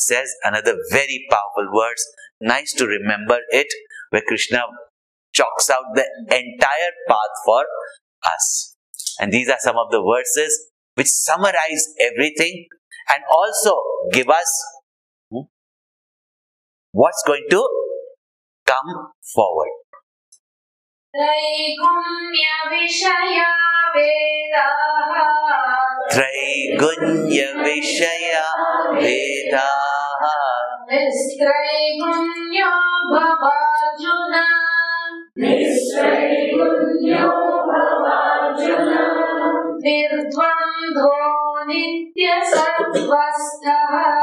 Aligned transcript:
says 0.00 0.34
another 0.44 0.76
very 0.90 1.26
powerful 1.30 1.72
words. 1.72 2.04
Nice 2.40 2.72
to 2.74 2.86
remember 2.86 3.38
it, 3.50 3.66
where 4.10 4.22
Krishna 4.26 4.62
chalks 5.32 5.70
out 5.70 5.84
the 5.94 6.04
entire 6.30 6.92
path 7.08 7.34
for 7.44 7.64
us. 8.24 8.76
And 9.20 9.32
these 9.32 9.48
are 9.48 9.58
some 9.60 9.76
of 9.76 9.90
the 9.90 10.02
verses 10.02 10.70
which 10.94 11.08
summarize 11.08 11.94
everything 12.00 12.66
and 13.14 13.22
also 13.30 13.76
give 14.12 14.28
us 14.28 14.64
hmm, 15.30 15.42
what's 16.92 17.22
going 17.26 17.46
to 17.50 17.68
come 18.66 19.12
forward. 19.34 19.72
त्रैगुण्यविषया 26.12 28.46
वेदाः 29.02 29.89
Nistraigunyo 30.89 32.71
Bhavarjuna 33.11 34.43
Nistraigunyo 35.39 37.27
Bhavarjuna 37.67 39.03
Nirdvandho 39.83 41.15
Nitya 41.67 42.37
Sattvastaha 42.51 44.20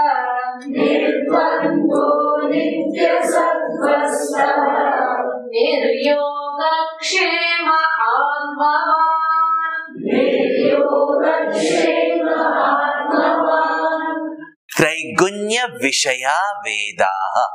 Traigunya 15.18 15.66
Vishaya 15.80 16.34
Vedaha. 16.64 17.46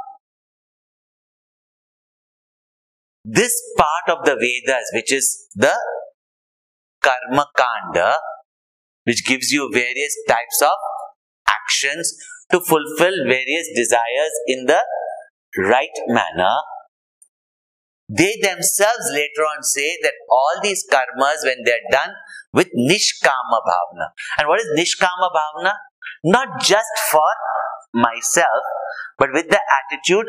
This 3.26 3.54
part 3.78 4.18
of 4.18 4.26
the 4.26 4.36
Vedas, 4.36 4.92
which 4.94 5.14
is 5.14 5.48
the 5.56 5.74
Karma 7.02 7.48
Kanda, 7.56 8.18
which 9.06 9.26
gives 9.26 9.52
you 9.52 9.70
various 9.72 10.16
types 10.28 10.62
of 10.62 10.74
actions 11.50 12.14
to 12.52 12.60
fulfill 12.60 13.14
various 13.28 13.70
desires 13.76 14.32
in 14.48 14.66
the 14.66 14.82
right 15.58 15.98
manner, 16.08 16.56
they 18.10 18.38
themselves 18.42 19.10
later 19.12 19.44
on 19.56 19.64
say 19.64 19.98
that 20.04 20.14
all 20.30 20.60
these 20.62 20.86
karmas, 20.92 21.44
when 21.44 21.64
they're 21.64 21.78
done 21.90 22.12
with 22.52 22.68
Nishkama 22.78 23.60
Bhavana. 23.66 24.08
And 24.38 24.48
what 24.48 24.60
is 24.60 24.68
Nishkama 24.78 25.30
Bhavana? 25.32 25.74
Not 26.24 26.62
just 26.62 26.90
for 27.12 27.28
myself, 27.94 28.64
but 29.18 29.30
with 29.34 29.50
the 29.50 29.60
attitude 29.80 30.26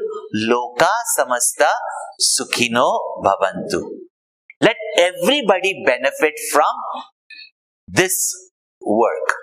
Loka 0.48 0.88
Samasta 1.16 1.68
Sukhino 2.20 2.98
Bhavantu. 3.22 3.82
Let 4.60 4.76
everybody 4.98 5.82
benefit 5.84 6.34
from 6.52 6.74
this 7.86 8.34
work. 8.80 9.34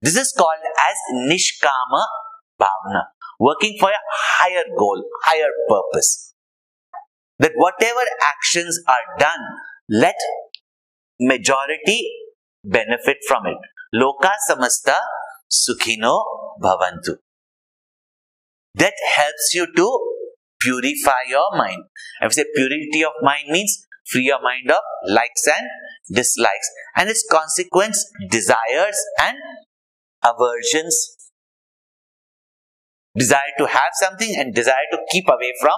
This 0.00 0.16
is 0.16 0.32
called 0.36 0.62
as 0.62 0.96
Nishkama 1.28 2.04
Bhavana, 2.60 3.02
working 3.40 3.76
for 3.80 3.90
a 3.90 4.02
higher 4.12 4.64
goal, 4.76 5.02
higher 5.24 5.50
purpose. 5.68 6.34
That 7.40 7.52
whatever 7.56 8.00
actions 8.22 8.80
are 8.86 9.18
done, 9.18 9.40
let 9.88 10.14
majority 11.20 12.10
benefit 12.64 13.18
from 13.26 13.46
it. 13.46 13.58
Loka 13.94 14.32
samasta 14.48 14.96
sukhino 15.50 16.22
bhavantu. 16.62 17.16
That 18.74 18.94
helps 19.16 19.54
you 19.54 19.66
to 19.74 20.14
purify 20.60 21.22
your 21.28 21.56
mind. 21.56 21.84
If 22.20 22.30
we 22.30 22.34
say 22.34 22.44
purity 22.54 23.04
of 23.04 23.12
mind 23.22 23.48
means 23.48 23.86
free 24.06 24.24
your 24.24 24.42
mind 24.42 24.70
of 24.70 24.82
likes 25.08 25.46
and 25.46 25.66
dislikes 26.14 26.70
and 26.96 27.08
its 27.08 27.26
consequence 27.30 28.10
desires 28.30 28.96
and 29.20 29.36
aversions 30.24 31.16
desire 33.16 33.52
to 33.58 33.66
have 33.66 33.92
something 33.94 34.34
and 34.38 34.54
desire 34.54 34.88
to 34.92 34.98
keep 35.10 35.26
away 35.28 35.52
from 35.60 35.76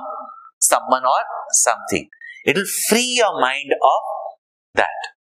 someone 0.61 1.05
or 1.05 1.23
something. 1.51 2.09
It 2.45 2.57
will 2.57 2.71
free 2.89 3.15
your 3.19 3.41
mind 3.41 3.73
of 3.73 4.03
that. 4.75 5.20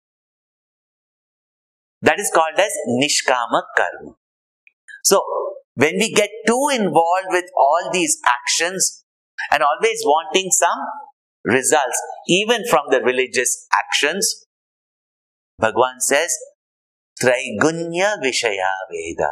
That 2.02 2.20
is 2.20 2.32
called 2.34 2.58
as 2.58 2.72
Nishkama 2.88 3.64
Karma. 3.76 4.16
So, 5.04 5.22
when 5.76 5.96
we 5.98 6.14
get 6.14 6.30
too 6.48 6.70
involved 6.72 7.30
with 7.30 7.46
all 7.58 7.90
these 7.92 8.18
actions 8.28 9.04
and 9.52 9.64
always 9.64 10.02
wanting 10.06 10.52
some 10.52 10.80
results, 11.46 12.02
even 12.28 12.64
from 12.70 12.86
the 12.90 13.02
religious 13.02 13.68
actions, 13.74 14.46
Bhagwan 15.58 16.00
says, 16.00 16.34
Traigunya 17.22 18.16
Vishaya 18.24 18.72
Veda. 18.92 19.32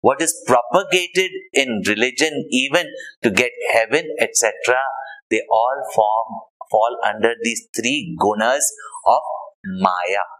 What 0.00 0.20
is 0.20 0.34
propagated 0.46 1.30
in 1.52 1.82
religion, 1.86 2.46
even 2.50 2.86
to 3.22 3.30
get 3.30 3.52
heaven, 3.72 4.04
etc., 4.18 4.52
they 5.30 5.42
all 5.50 5.82
form 5.94 6.40
fall 6.70 6.96
under 7.06 7.34
these 7.42 7.68
three 7.76 8.16
gunas 8.20 8.64
of 9.06 9.22
Maya. 9.64 10.39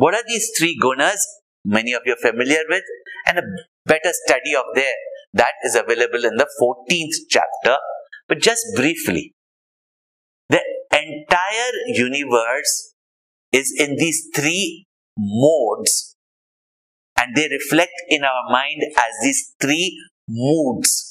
What 0.00 0.14
are 0.14 0.24
these 0.26 0.50
three 0.56 0.78
gunas? 0.82 1.20
Many 1.62 1.92
of 1.92 2.00
you 2.06 2.14
are 2.14 2.30
familiar 2.30 2.62
with, 2.70 2.84
and 3.26 3.38
a 3.38 3.42
better 3.84 4.12
study 4.24 4.54
of 4.56 4.64
there 4.74 4.94
that 5.34 5.52
is 5.62 5.74
available 5.74 6.24
in 6.24 6.36
the 6.36 6.48
14th 6.58 7.16
chapter. 7.28 7.76
But 8.26 8.40
just 8.40 8.64
briefly, 8.76 9.34
the 10.48 10.62
entire 10.90 11.72
universe 11.88 12.94
is 13.52 13.74
in 13.78 13.96
these 13.96 14.28
three 14.34 14.86
modes, 15.18 16.16
and 17.18 17.36
they 17.36 17.48
reflect 17.50 17.92
in 18.08 18.24
our 18.24 18.50
mind 18.50 18.82
as 18.96 19.12
these 19.22 19.52
three 19.60 20.00
moods. 20.26 21.08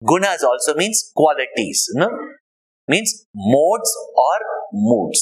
Gunas 0.00 0.44
also 0.44 0.76
means 0.76 1.10
qualities, 1.14 1.88
no? 1.94 2.08
Means 2.90 3.24
modes 3.34 3.92
or 4.16 4.38
moods. 4.72 5.20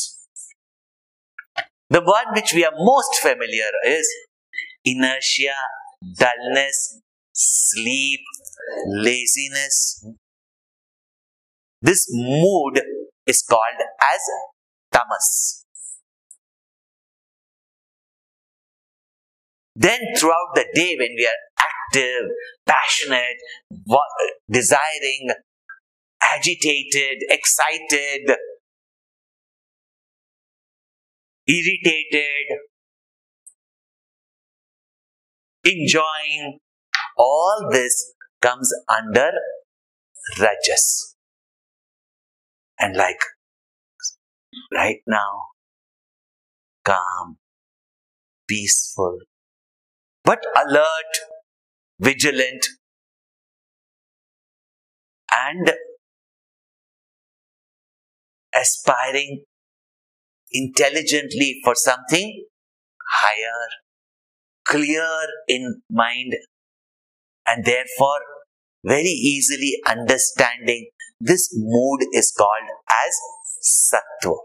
The 1.90 2.00
one 2.00 2.28
which 2.34 2.54
we 2.54 2.64
are 2.64 2.72
most 2.78 3.16
familiar 3.16 3.70
is 3.86 4.08
inertia, 4.86 5.56
dullness, 6.18 7.00
sleep, 7.34 8.20
laziness. 8.86 10.06
This 11.82 12.06
mood 12.10 12.80
is 13.26 13.42
called 13.42 13.80
as 14.14 14.22
tamas. 14.90 15.66
Then 19.76 20.00
throughout 20.18 20.54
the 20.54 20.64
day 20.74 20.96
when 20.98 21.10
we 21.18 21.26
are 21.26 21.40
active, 21.60 22.30
passionate, 22.66 23.36
desiring, 24.50 25.28
agitated, 26.38 27.24
excited, 27.28 28.36
irritated, 31.46 32.46
enjoying, 35.64 36.58
all 37.16 37.68
this 37.70 38.14
comes 38.40 38.72
under 38.88 39.30
rajas. 40.38 41.16
And 42.78 42.96
like 42.96 43.20
right 44.72 45.00
now, 45.06 45.48
calm, 46.84 47.38
peaceful, 48.48 49.18
but 50.24 50.38
alert, 50.64 51.12
vigilant, 51.98 52.66
and 55.32 55.72
aspiring 58.60 59.44
intelligently 60.52 61.60
for 61.64 61.74
something 61.74 62.44
higher, 63.22 63.68
clear 64.66 65.08
in 65.46 65.82
mind, 65.90 66.34
and 67.46 67.64
therefore 67.64 68.20
very 68.84 69.04
easily 69.04 69.74
understanding 69.86 70.88
this 71.20 71.48
mood 71.52 72.00
is 72.12 72.32
called 72.36 72.68
as 72.88 73.14
sattva. 73.92 74.36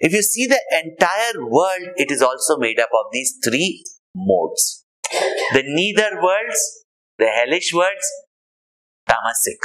If 0.00 0.12
you 0.12 0.22
see 0.22 0.46
the 0.46 0.60
entire 0.84 1.46
world, 1.48 1.94
it 1.96 2.10
is 2.10 2.20
also 2.20 2.58
made 2.58 2.78
up 2.78 2.90
of 2.92 3.06
these 3.12 3.38
three 3.42 3.84
modes. 4.14 4.84
The 5.10 5.62
neither 5.64 6.20
worlds, 6.22 6.84
the 7.18 7.26
hellish 7.26 7.72
worlds, 7.72 8.10
tamasic, 9.08 9.58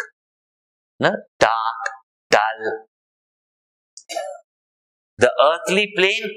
no? 1.00 1.16
dark, 1.39 1.81
dull. 2.31 2.88
The 5.18 5.31
earthly 5.44 5.92
plane, 5.95 6.30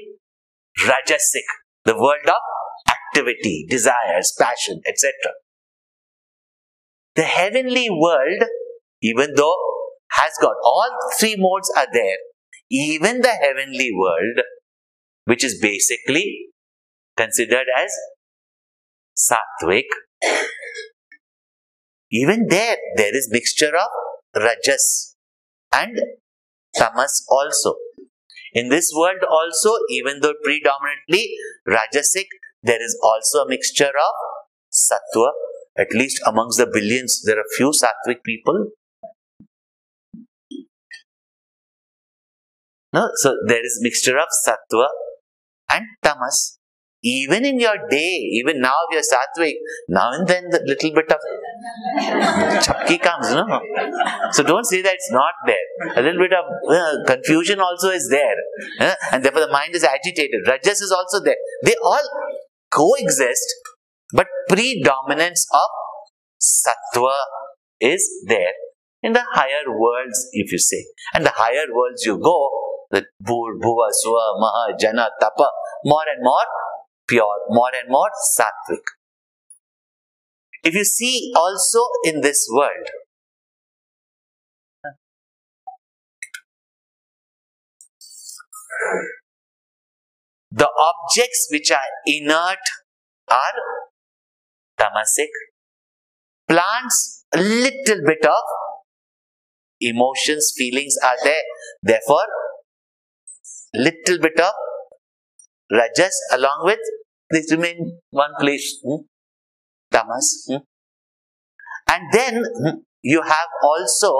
Rajasic, 0.85 1.47
the 1.85 1.95
world 1.95 2.27
of 2.27 2.41
activity, 3.15 3.65
desires, 3.69 4.33
passion, 4.37 4.81
etc. 4.85 5.11
The 7.15 7.23
heavenly 7.23 7.87
world, 7.89 8.43
even 9.01 9.33
though 9.35 9.55
has 10.11 10.31
got 10.41 10.55
all 10.63 10.89
three 11.17 11.35
modes 11.37 11.71
are 11.75 11.87
there, 11.91 12.17
even 12.69 13.21
the 13.21 13.29
heavenly 13.29 13.91
world, 13.93 14.41
which 15.25 15.43
is 15.43 15.59
basically 15.61 16.47
considered 17.17 17.67
as 17.75 17.91
sattvic, 19.17 19.85
even 22.11 22.47
there, 22.49 22.77
there 22.97 23.15
is 23.15 23.29
mixture 23.31 23.75
of 23.75 24.41
rajas 24.41 25.14
and 25.75 25.99
tamas 26.77 27.25
also. 27.29 27.75
In 28.53 28.69
this 28.69 28.91
world 28.95 29.23
also, 29.29 29.71
even 29.89 30.21
though 30.21 30.33
predominantly 30.43 31.35
rajasic, 31.67 32.27
there 32.63 32.81
is 32.81 32.97
also 33.03 33.39
a 33.39 33.49
mixture 33.49 33.91
of 34.07 34.15
sattva. 34.71 35.31
At 35.77 35.93
least 35.93 36.21
amongst 36.25 36.57
the 36.57 36.67
billions, 36.71 37.21
there 37.25 37.37
are 37.37 37.49
few 37.57 37.71
sattvic 37.71 38.23
people. 38.23 38.67
No, 42.93 43.09
so 43.15 43.35
there 43.47 43.65
is 43.65 43.79
mixture 43.81 44.17
of 44.17 44.29
sattva 44.47 44.87
and 45.69 45.85
tamas. 46.01 46.57
Even 47.05 47.45
in 47.45 47.59
your 47.59 47.77
day, 47.87 48.13
even 48.39 48.59
now 48.59 48.73
if 48.89 48.95
you're 48.95 49.09
sattvic, 49.13 49.53
now 49.87 50.11
and 50.13 50.27
then 50.27 50.49
the 50.49 50.59
little 50.65 50.91
bit 50.91 51.11
of 51.11 51.19
chapki 52.65 52.99
comes, 52.99 53.31
no? 53.31 53.45
So 54.31 54.41
don't 54.41 54.65
say 54.65 54.81
that 54.81 54.95
it's 54.95 55.11
not 55.11 55.33
there. 55.45 55.67
A 55.97 56.01
little 56.01 56.19
bit 56.19 56.33
of 56.33 56.45
uh, 56.67 57.05
confusion 57.05 57.59
also 57.59 57.91
is 57.91 58.09
there. 58.09 58.35
uh, 58.79 58.95
and 59.11 59.23
therefore 59.23 59.41
the 59.41 59.51
mind 59.51 59.75
is 59.75 59.83
agitated. 59.83 60.47
Rajas 60.47 60.81
is 60.81 60.91
also 60.91 61.23
there. 61.23 61.37
They 61.63 61.75
all 61.83 62.01
coexist, 62.73 63.53
but 64.11 64.25
predominance 64.49 65.47
of 65.53 65.69
sattva 66.41 67.17
is 67.79 68.09
there 68.27 68.53
in 69.03 69.13
the 69.13 69.23
higher 69.33 69.69
worlds, 69.69 70.27
if 70.33 70.51
you 70.51 70.57
say. 70.57 70.83
And 71.13 71.23
the 71.23 71.33
higher 71.35 71.67
worlds 71.71 72.03
you 72.03 72.17
go, 72.17 72.49
the 72.89 73.05
Bhur, 73.23 73.59
Bhuva, 73.61 73.89
Swa, 73.93 74.39
Maha, 74.39 74.75
Jana, 74.79 75.09
Tapa, 75.19 75.49
more 75.83 76.03
and 76.11 76.23
more 76.23 76.45
pure, 77.07 77.37
more 77.49 77.71
and 77.79 77.89
more 77.89 78.09
sattvic. 78.37 78.83
If 80.63 80.73
you 80.73 80.83
see 80.83 81.31
also 81.35 81.79
in 82.03 82.21
this 82.21 82.47
world, 82.51 82.89
the 90.51 90.69
objects 90.79 91.47
which 91.51 91.71
are 91.71 91.91
inert 92.07 92.65
are 93.29 93.57
tamasic. 94.79 95.29
Plants, 96.47 97.25
a 97.33 97.41
little 97.41 98.01
bit 98.05 98.25
of 98.25 98.43
emotions, 99.81 100.53
feelings 100.57 100.95
are 101.03 101.17
there. 101.23 101.41
Therefore, 101.83 102.25
little 103.73 104.19
bit 104.19 104.39
of 104.39 104.53
rajas 105.79 106.15
along 106.37 106.61
with 106.69 106.79
this 107.29 107.51
remain 107.51 107.99
one 108.11 108.33
place 108.39 108.67
hmm? 108.83 109.01
tamas 109.91 110.29
hmm? 110.49 110.63
and 111.93 112.03
then 112.13 112.43
hmm, 112.61 112.77
you 113.01 113.21
have 113.21 113.49
also 113.63 114.13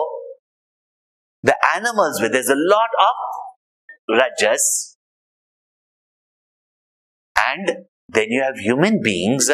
the 1.44 1.56
animals 1.76 2.20
where 2.20 2.30
there's 2.30 2.50
a 2.50 2.62
lot 2.76 2.90
of 3.08 4.18
rajas 4.18 4.98
and 7.48 7.86
then 8.08 8.28
you 8.30 8.42
have 8.42 8.58
human 8.58 9.02
beings 9.02 9.50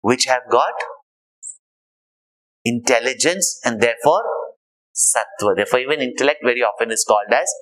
which 0.00 0.24
have 0.26 0.42
got 0.50 0.74
intelligence 2.64 3.60
and 3.64 3.80
therefore 3.80 4.22
sattva 4.94 5.54
therefore 5.56 5.80
even 5.80 6.00
intellect 6.00 6.40
very 6.44 6.62
often 6.62 6.90
is 6.90 7.04
called 7.06 7.32
as 7.32 7.52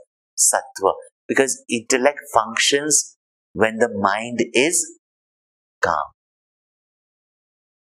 sattva 0.48 0.92
because 1.28 1.64
intellect 1.68 2.20
functions 2.34 3.16
when 3.52 3.76
the 3.76 3.88
mind 3.88 4.40
is 4.52 4.98
calm. 5.82 6.12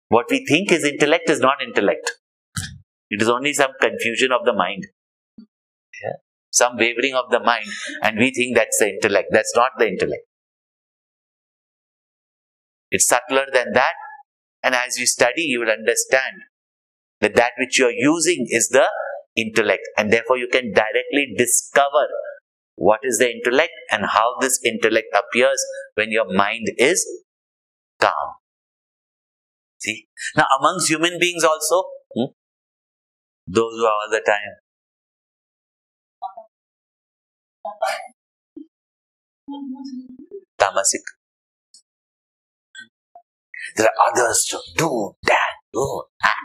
What 0.09 0.25
we 0.29 0.45
think 0.45 0.71
is 0.71 0.83
intellect 0.83 1.29
is 1.29 1.39
not 1.39 1.62
intellect. 1.65 2.12
It 3.09 3.21
is 3.21 3.29
only 3.29 3.53
some 3.53 3.71
confusion 3.79 4.31
of 4.31 4.45
the 4.45 4.53
mind. 4.53 4.88
Yeah. 5.38 6.18
Some 6.51 6.77
wavering 6.77 7.13
of 7.15 7.31
the 7.31 7.39
mind, 7.39 7.68
and 8.03 8.18
we 8.18 8.33
think 8.33 8.56
that's 8.56 8.77
the 8.79 8.89
intellect. 8.89 9.29
That's 9.31 9.56
not 9.56 9.71
the 9.77 9.88
intellect. 9.88 10.23
It's 12.89 13.07
subtler 13.07 13.45
than 13.53 13.71
that, 13.74 13.94
and 14.62 14.75
as 14.75 14.97
you 14.97 15.06
study, 15.06 15.44
you 15.44 15.62
will 15.62 15.69
understand 15.69 16.44
that 17.21 17.35
that 17.35 17.51
which 17.57 17.79
you 17.79 17.85
are 17.85 17.91
using 17.95 18.47
is 18.50 18.67
the 18.67 18.88
intellect, 19.38 19.83
and 19.97 20.12
therefore 20.12 20.38
you 20.38 20.50
can 20.51 20.74
directly 20.74 21.33
discover 21.38 22.07
what 22.75 23.00
is 23.03 23.18
the 23.19 23.29
intellect 23.31 23.73
and 23.91 24.06
how 24.06 24.35
this 24.39 24.59
intellect 24.63 25.07
appears 25.13 25.63
when 25.95 26.12
your 26.12 26.25
mind 26.31 26.68
is 26.77 27.06
calm. 28.00 28.35
See? 29.79 30.07
Now, 30.35 30.45
amongst 30.59 30.89
human 30.89 31.18
beings 31.19 31.44
also, 31.44 31.83
hmm, 32.13 32.31
those 33.47 33.73
who 33.77 33.85
are 33.85 33.91
all 33.91 34.09
the 34.12 34.21
time. 34.25 34.62
Tamasic. 40.59 41.03
There 43.75 43.88
are 43.88 44.12
others 44.12 44.45
to 44.50 44.59
do 44.77 45.15
that, 45.24 45.51
do 45.74 46.03
that. 46.21 46.35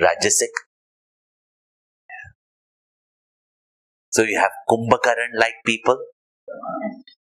Rajasic. 0.00 0.52
So 4.14 4.22
you 4.22 4.38
have 4.38 4.52
Kumbhakaran 4.70 5.34
like 5.36 5.54
people, 5.66 5.98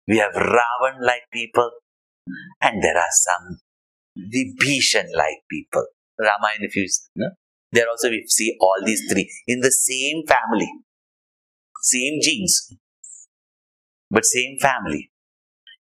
we 0.07 0.19
have 0.19 0.35
Ravan 0.35 1.01
like 1.01 1.23
people, 1.33 1.71
and 2.61 2.83
there 2.83 2.99
are 2.99 3.11
some 3.11 3.59
Vibhishan 4.19 5.07
like 5.17 5.41
people. 5.51 5.87
Ramayana, 6.21 6.69
if 6.69 6.77
you 6.77 6.87
no? 7.17 7.31
there 7.73 7.89
also 7.89 8.11
we 8.11 8.27
see 8.29 8.57
all 8.61 8.83
these 8.85 9.03
three 9.11 9.33
in 9.47 9.61
the 9.61 9.73
same 9.73 10.25
family, 10.29 10.71
same 11.81 12.21
genes, 12.21 12.77
but 14.11 14.27
same 14.27 14.59
family. 14.61 15.11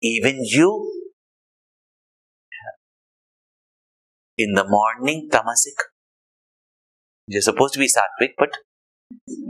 Even 0.01 0.45
you, 0.45 0.71
in 4.37 4.53
the 4.53 4.65
morning, 4.65 5.27
tamasic. 5.29 5.75
You're 7.27 7.41
supposed 7.41 7.73
to 7.73 7.79
be 7.79 7.87
sattvic, 7.87 8.31
but 8.37 8.51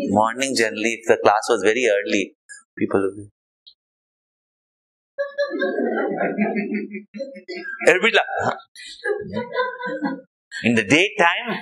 morning 0.09 0.55
generally, 0.55 0.99
if 1.01 1.07
the 1.07 1.17
class 1.23 1.45
was 1.49 1.61
very 1.63 1.85
early, 1.87 2.35
people 2.77 3.01
will 3.01 3.15
be. 3.15 3.29
Everybody 7.87 8.17
in 10.63 10.75
the 10.75 10.83
daytime, 10.83 11.59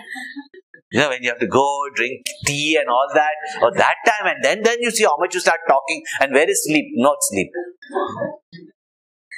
you 0.91 0.99
know, 0.99 1.09
when 1.09 1.23
you 1.23 1.29
have 1.29 1.39
to 1.39 1.47
go 1.47 1.83
drink 1.95 2.25
tea 2.45 2.77
and 2.79 2.87
all 2.89 3.07
that, 3.13 3.33
or 3.61 3.71
that 3.75 3.95
time, 4.05 4.27
and 4.27 4.43
then 4.43 4.61
then 4.63 4.77
you 4.79 4.91
see 4.91 5.03
how 5.03 5.17
much 5.17 5.33
you 5.33 5.39
start 5.39 5.59
talking, 5.67 6.03
and 6.21 6.33
where 6.33 6.49
is 6.49 6.63
sleep? 6.65 6.85
Not 6.95 7.17
sleep. 7.21 7.51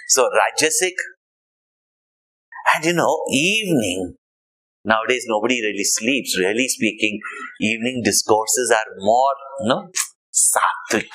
So 0.08 0.30
Rajasic, 0.30 0.94
and 2.76 2.86
you 2.86 2.94
know, 2.94 3.24
evening. 3.30 4.16
Nowadays, 4.86 5.26
nobody 5.28 5.62
really 5.62 5.84
sleeps. 5.84 6.38
Really 6.38 6.68
speaking, 6.68 7.20
evening 7.60 8.02
discourses 8.04 8.72
are 8.72 8.86
more, 8.98 9.34
know, 9.64 9.88
sattvic. 10.32 11.10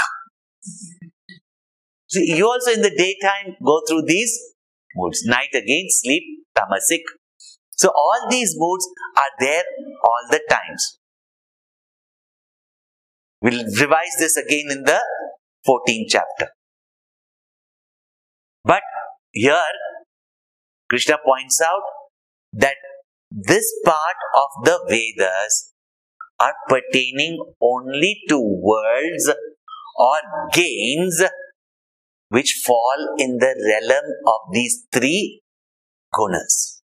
So 2.08 2.18
you 2.18 2.50
also 2.50 2.72
in 2.72 2.82
the 2.82 2.90
daytime 2.90 3.56
go 3.64 3.80
through 3.88 4.02
these 4.06 4.36
moods. 4.96 5.22
Night 5.24 5.50
again, 5.54 5.86
sleep, 5.88 6.24
tamasic. 6.58 7.02
So 7.70 7.88
all 7.88 8.26
these 8.28 8.54
moods 8.56 8.88
are 9.16 9.32
there 9.38 9.62
all 10.04 10.26
the 10.30 10.40
times. 10.50 10.98
We'll 13.40 13.64
revise 13.64 14.16
this 14.18 14.36
again 14.36 14.66
in 14.70 14.82
the 14.82 15.00
14th 15.66 16.06
chapter. 16.08 16.48
But 18.64 18.82
here, 19.30 19.62
Krishna 20.90 21.16
points 21.24 21.60
out 21.62 21.82
that 22.52 22.74
this 23.30 23.72
part 23.84 24.16
of 24.34 24.64
the 24.64 24.78
Vedas 24.88 25.72
are 26.38 26.54
pertaining 26.68 27.38
only 27.60 28.20
to 28.28 28.38
worlds 28.38 29.30
or 29.96 30.18
gains 30.52 31.22
which 32.28 32.62
fall 32.64 33.14
in 33.18 33.38
the 33.38 33.54
realm 33.68 34.10
of 34.26 34.52
these 34.52 34.86
three 34.92 35.42
gunas. 36.14 36.80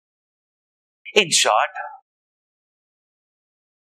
In 1.15 1.31
short, 1.31 1.75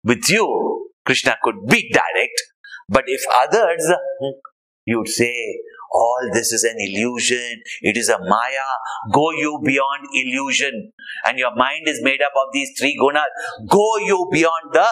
with 0.04 0.30
you, 0.30 0.90
Krishna 1.04 1.36
could 1.42 1.66
be 1.68 1.90
direct, 1.92 2.42
but 2.88 3.04
if 3.06 3.22
others, 3.30 3.92
hmm, 4.20 4.38
you 4.86 4.98
would 4.98 5.08
say, 5.08 5.58
all 5.92 6.30
this 6.32 6.52
is 6.52 6.64
an 6.64 6.76
illusion. 6.78 7.62
It 7.82 7.96
is 7.96 8.08
a 8.08 8.18
Maya. 8.18 8.68
Go 9.12 9.30
you 9.30 9.60
beyond 9.64 10.06
illusion. 10.12 10.92
And 11.26 11.38
your 11.38 11.54
mind 11.54 11.86
is 11.86 12.00
made 12.02 12.20
up 12.22 12.32
of 12.36 12.52
these 12.52 12.70
three 12.78 12.96
gunas. 13.00 13.24
Go 13.68 13.98
you 13.98 14.28
beyond 14.32 14.72
the 14.72 14.86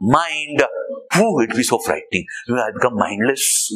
mind. 0.00 0.62
Whew, 1.14 1.42
it'd 1.42 1.56
be 1.56 1.62
so 1.62 1.78
frightening. 1.78 2.24
I 2.48 2.70
become 2.72 2.96
mindless. 2.96 3.72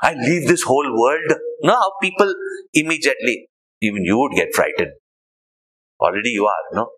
I 0.00 0.14
leave 0.14 0.46
this 0.48 0.62
whole 0.62 0.96
world. 0.96 1.32
Know 1.62 1.74
how 1.74 1.92
people 2.00 2.32
immediately, 2.72 3.48
even 3.82 4.04
you 4.04 4.18
would 4.18 4.32
get 4.32 4.54
frightened. 4.54 4.92
Already 6.00 6.30
you 6.30 6.46
are, 6.46 6.64
no? 6.72 6.90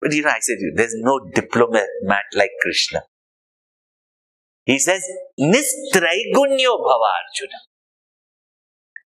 But 0.00 0.12
you 0.14 0.22
know, 0.22 0.30
I 0.30 0.38
said, 0.40 0.56
there's 0.76 0.94
no 0.96 1.20
diplomat 1.34 1.88
like 2.34 2.50
Krishna. 2.62 3.02
He 4.64 4.78
says, 4.78 5.02
Nistraigunya 5.38 6.72
bhava 6.78 7.08
Arjuna. 7.18 7.60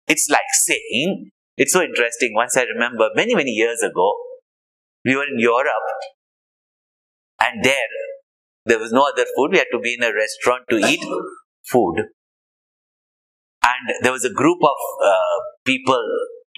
It's 0.09 0.29
like 0.31 0.51
saying, 0.53 1.31
it's 1.57 1.73
so 1.73 1.83
interesting. 1.83 2.33
Once 2.35 2.57
I 2.57 2.63
remember 2.63 3.09
many, 3.15 3.35
many 3.35 3.53
years 3.53 3.83
ago, 3.83 4.15
we 5.05 5.17
were 5.17 5.25
in 5.25 5.39
Europe 5.39 5.89
and 7.41 7.65
there, 7.65 7.95
there 8.65 8.79
was 8.79 8.93
no 8.93 9.07
other 9.13 9.25
food. 9.37 9.53
We 9.53 9.59
had 9.59 9.69
to 9.73 9.79
be 9.79 9.95
in 9.95 10.03
a 10.03 10.13
restaurant 10.15 10.65
to 10.71 10.79
eat 10.79 11.05
food. 11.71 11.97
And 13.63 13.95
there 14.03 14.13
was 14.13 14.25
a 14.25 14.33
group 14.33 14.59
of 14.63 14.77
uh, 15.05 15.41
people 15.65 16.03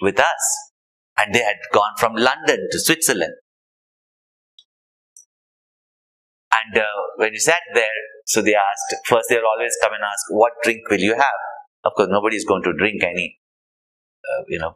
with 0.01 0.19
us 0.19 0.71
and 1.17 1.33
they 1.33 1.39
had 1.39 1.57
gone 1.71 1.93
from 1.97 2.13
London 2.15 2.67
to 2.71 2.79
Switzerland. 2.79 3.33
And 6.51 6.77
uh, 6.77 6.85
when 7.17 7.31
we 7.31 7.37
sat 7.37 7.61
there, 7.73 7.85
so 8.29 8.43
they 8.43 8.53
asked, 8.53 9.07
first 9.07 9.25
they'll 9.27 9.41
always 9.43 9.75
come 9.81 9.93
and 9.93 10.03
ask, 10.03 10.23
what 10.29 10.51
drink 10.63 10.87
will 10.87 10.99
you 10.99 11.15
have? 11.15 11.39
Of 11.83 11.93
course, 11.97 12.09
nobody 12.11 12.35
is 12.35 12.45
going 12.45 12.61
to 12.61 12.73
drink 12.77 13.03
any, 13.03 13.39
uh, 14.23 14.43
you 14.47 14.59
know, 14.59 14.75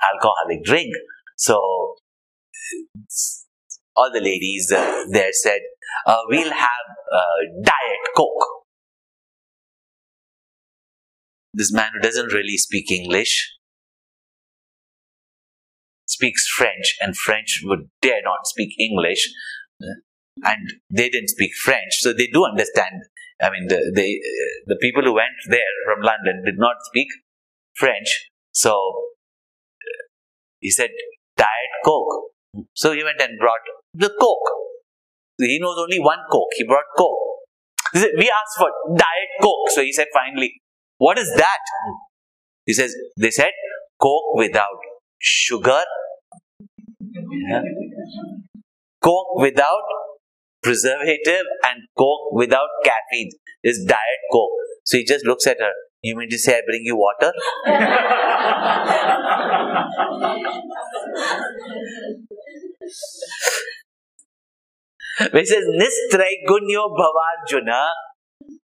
alcoholic 0.00 0.62
drink. 0.64 0.94
So 1.36 1.56
all 3.96 4.12
the 4.12 4.20
ladies 4.20 4.70
uh, 4.70 5.02
there 5.10 5.32
said, 5.32 5.62
uh, 6.06 6.18
we'll 6.28 6.52
have 6.52 6.86
uh, 7.12 7.62
diet 7.64 8.14
coke. 8.16 8.46
This 11.52 11.72
man 11.72 11.90
who 11.92 12.00
doesn't 12.00 12.32
really 12.32 12.56
speak 12.56 12.92
English 12.92 13.52
speaks 16.06 16.46
French, 16.46 16.94
and 17.00 17.16
French 17.16 17.62
would 17.64 17.90
dare 18.00 18.22
not 18.22 18.46
speak 18.46 18.78
English 18.78 19.28
and 20.44 20.62
they 20.90 21.08
didn't 21.08 21.28
speak 21.28 21.52
French, 21.64 22.00
so 22.00 22.12
they 22.12 22.28
do 22.32 22.44
understand. 22.44 23.02
I 23.40 23.50
mean, 23.50 23.68
the 23.68 23.80
the, 23.94 24.08
the 24.66 24.78
people 24.80 25.02
who 25.02 25.14
went 25.14 25.36
there 25.48 25.74
from 25.84 26.02
London 26.02 26.42
did 26.44 26.58
not 26.58 26.76
speak 26.84 27.08
French, 27.74 28.30
so 28.52 28.72
uh, 28.72 30.02
he 30.60 30.70
said 30.70 30.90
diet 31.36 31.72
coke. 31.84 32.32
So 32.74 32.92
he 32.92 33.04
went 33.04 33.20
and 33.20 33.38
brought 33.38 33.60
the 33.92 34.10
coke. 34.20 34.50
He 35.38 35.58
knows 35.60 35.76
only 35.78 36.00
one 36.00 36.20
coke. 36.32 36.48
He 36.56 36.64
brought 36.64 36.88
coke. 36.96 37.18
He 37.92 37.98
said, 37.98 38.10
we 38.16 38.24
asked 38.24 38.56
for 38.58 38.70
diet 38.96 39.30
coke. 39.42 39.70
So 39.70 39.82
he 39.82 39.92
said 39.92 40.06
finally, 40.12 40.60
what 40.98 41.18
is 41.18 41.30
that? 41.36 41.58
He 42.64 42.72
says, 42.72 42.94
they 43.16 43.30
said 43.30 43.52
coke 44.00 44.34
without 44.34 44.80
sugar, 45.18 45.80
yeah. 47.00 47.62
coke 49.02 49.36
without 49.36 49.84
preservative 50.66 51.46
and 51.62 51.86
coke 51.96 52.32
without 52.32 52.66
caffeine 52.84 53.30
is 53.62 53.84
diet 53.86 54.22
coke. 54.32 54.50
So 54.84 54.98
he 54.98 55.04
just 55.04 55.24
looks 55.24 55.46
at 55.46 55.58
her. 55.60 55.72
You 56.02 56.16
mean 56.16 56.28
to 56.30 56.38
say 56.38 56.58
I 56.58 56.62
bring 56.66 56.82
you 56.84 56.96
water? 56.96 57.32
He 65.32 65.44
says 65.46 65.64
Nistraigunyo 65.82 66.90
Bhavarjuna. 66.98 67.86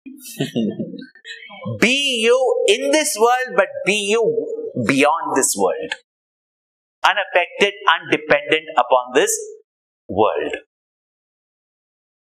be 1.80 2.22
you 2.24 2.66
in 2.68 2.92
this 2.92 3.16
world, 3.20 3.56
but 3.56 3.68
be 3.86 4.08
you 4.12 4.24
beyond 4.86 5.36
this 5.36 5.56
world. 5.58 5.96
Unaffected, 7.04 7.74
undependent 7.96 8.68
upon 8.78 9.14
this 9.16 9.32
world. 10.08 10.67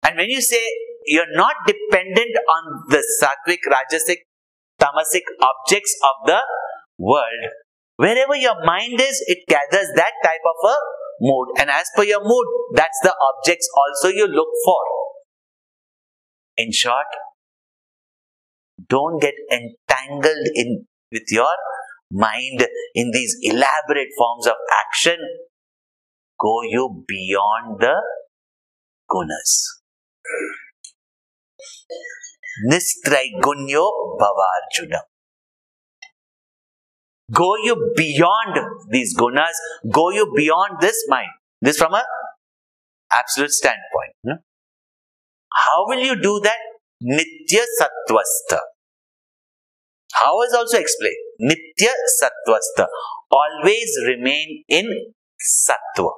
And 0.03 0.17
when 0.17 0.29
you 0.29 0.41
say 0.41 0.61
you're 1.05 1.35
not 1.35 1.55
dependent 1.67 2.35
on 2.37 2.83
the 2.89 3.03
sattvic, 3.21 3.59
rajasic, 3.67 4.17
tamasic 4.79 5.23
objects 5.41 5.95
of 6.03 6.27
the 6.27 6.39
world, 6.97 7.43
wherever 7.97 8.35
your 8.35 8.63
mind 8.65 8.99
is, 8.99 9.23
it 9.27 9.39
gathers 9.47 9.87
that 9.95 10.13
type 10.23 10.45
of 10.45 10.69
a 10.69 10.75
mood. 11.21 11.47
And 11.59 11.69
as 11.69 11.85
per 11.95 12.03
your 12.03 12.23
mood, 12.23 12.47
that's 12.73 12.99
the 13.03 13.13
objects 13.13 13.67
also 13.75 14.07
you 14.09 14.27
look 14.27 14.49
for. 14.65 14.81
In 16.57 16.71
short, 16.71 17.07
don't 18.87 19.21
get 19.21 19.33
entangled 19.51 20.47
in 20.55 20.85
with 21.11 21.23
your 21.29 21.47
mind 22.11 22.65
in 22.95 23.11
these 23.11 23.35
elaborate 23.41 24.09
forms 24.17 24.47
of 24.47 24.55
action. 24.85 25.17
Go 26.39 26.61
you 26.63 27.03
beyond 27.07 27.81
the 27.81 27.95
gunas. 29.09 29.79
Nistraigunyo 32.69 33.85
Bhavarjuna. 34.19 35.01
Go 37.31 37.55
you 37.63 37.93
beyond 37.95 38.57
these 38.89 39.15
gunas, 39.15 39.53
go 39.91 40.09
you 40.09 40.31
beyond 40.35 40.81
this 40.81 41.05
mind. 41.07 41.29
This 41.61 41.77
from 41.77 41.93
a 41.93 42.03
absolute 43.11 43.51
standpoint. 43.51 44.13
No? 44.23 44.35
How 45.53 45.85
will 45.87 45.99
you 45.99 46.19
do 46.21 46.39
that? 46.43 46.57
Nitya 47.03 47.63
Sattvastha. 47.79 48.59
How 50.13 50.41
is 50.41 50.53
also 50.53 50.77
explained? 50.77 51.15
Nitya 51.41 51.93
Sattvastha. 52.21 52.87
Always 53.31 53.97
remain 54.07 54.63
in 54.67 54.85
Sattva. 55.39 56.11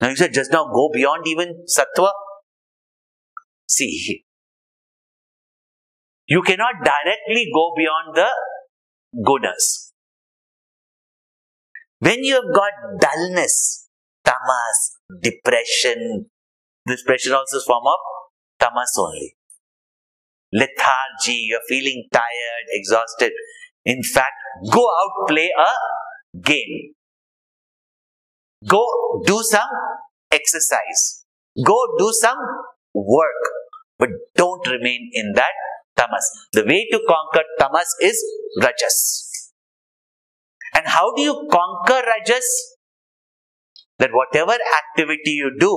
Now 0.00 0.08
you 0.08 0.16
said 0.16 0.32
just 0.32 0.52
now 0.52 0.64
go 0.72 0.90
beyond 0.92 1.26
even 1.26 1.64
Sattva. 1.66 2.12
See, 3.68 4.24
you 6.26 6.42
cannot 6.42 6.74
directly 6.82 7.46
go 7.52 7.72
beyond 7.76 8.16
the 8.16 8.28
gunas. 9.24 9.92
When 12.00 12.24
you 12.24 12.34
have 12.34 12.54
got 12.54 12.72
dullness, 13.00 13.88
tamas, 14.24 14.98
depression, 15.20 16.26
depression 16.86 17.32
also 17.32 17.56
is 17.58 17.64
form 17.64 17.84
of 17.86 18.00
tamas 18.60 18.94
only. 18.98 19.36
Lethargy, 20.52 21.46
you're 21.48 21.66
feeling 21.68 22.04
tired, 22.12 22.66
exhausted. 22.70 23.32
In 23.84 24.02
fact, 24.02 24.34
go 24.70 24.80
out, 24.82 25.28
play 25.28 25.50
a 25.58 26.38
game. 26.40 26.94
Go 28.66 28.86
do 29.26 29.42
some 29.42 29.68
exercise. 30.30 31.24
Go 31.64 31.76
do 31.98 32.10
some 32.12 32.38
work, 32.94 33.42
but 33.98 34.08
don't 34.36 34.66
remain 34.68 35.10
in 35.12 35.32
that 35.34 35.52
tamas. 35.96 36.48
The 36.52 36.64
way 36.64 36.86
to 36.90 37.00
conquer 37.06 37.44
tamas 37.58 37.94
is 38.00 38.22
rajas. 38.60 39.52
And 40.74 40.86
how 40.86 41.14
do 41.14 41.22
you 41.22 41.48
conquer 41.50 42.02
rajas? 42.06 42.46
That 43.98 44.10
whatever 44.12 44.52
activity 44.52 45.30
you 45.30 45.52
do, 45.58 45.72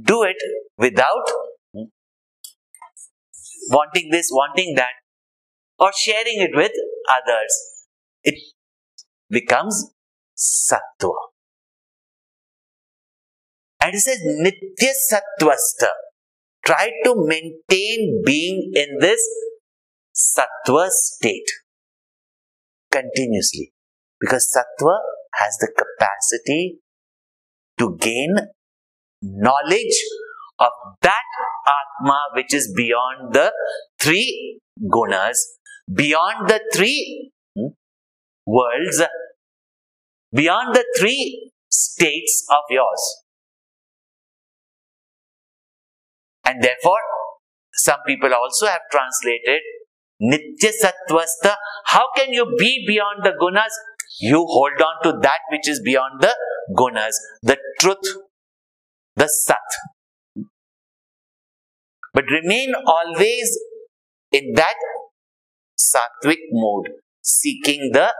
do 0.00 0.22
it 0.22 0.36
without 0.78 1.26
wanting 3.70 4.10
this, 4.10 4.28
wanting 4.30 4.74
that, 4.76 4.94
or 5.78 5.90
sharing 5.96 6.40
it 6.40 6.50
with 6.54 6.72
others. 7.08 7.52
It 8.22 8.34
becomes 9.28 9.92
sattva. 10.36 11.14
And 13.80 13.94
it 13.94 14.00
says 14.00 14.18
nitya 14.24 14.92
sattvasta. 15.10 15.90
Try 16.64 16.90
to 17.04 17.14
maintain 17.16 18.22
being 18.24 18.72
in 18.74 18.98
this 19.00 19.20
sattva 20.14 20.88
state 20.88 21.48
continuously. 22.90 23.72
Because 24.20 24.50
sattva 24.54 24.96
has 25.34 25.56
the 25.58 25.68
capacity 25.76 26.78
to 27.78 27.96
gain 28.00 28.34
knowledge 29.22 29.98
of 30.58 30.70
that 31.02 31.26
Atma 31.66 32.18
which 32.34 32.54
is 32.54 32.72
beyond 32.74 33.34
the 33.34 33.52
three 34.00 34.60
gunas, 34.82 35.38
beyond 35.92 36.48
the 36.48 36.60
three 36.74 37.32
hmm, 37.56 37.68
worlds, 38.46 39.02
beyond 40.32 40.74
the 40.74 40.84
three 40.98 41.52
states 41.70 42.46
of 42.50 42.62
yours. 42.70 43.25
And 46.46 46.62
therefore, 46.62 47.00
some 47.74 47.98
people 48.06 48.32
also 48.32 48.66
have 48.66 48.82
translated 48.90 49.60
Nitya 50.22 50.72
Sattvasta. 50.82 51.56
How 51.86 52.06
can 52.16 52.32
you 52.32 52.54
be 52.58 52.84
beyond 52.86 53.24
the 53.24 53.32
gunas? 53.40 53.72
You 54.20 54.46
hold 54.48 54.80
on 54.80 55.02
to 55.02 55.18
that 55.22 55.40
which 55.50 55.68
is 55.68 55.82
beyond 55.84 56.22
the 56.22 56.34
gunas, 56.74 57.14
the 57.42 57.58
truth, 57.80 58.16
the 59.16 59.28
Sat. 59.28 59.58
But 62.14 62.24
remain 62.30 62.72
always 62.86 63.58
in 64.32 64.54
that 64.54 64.76
sattvic 65.78 66.38
mode, 66.52 66.92
seeking 67.22 67.90
the 67.92 68.14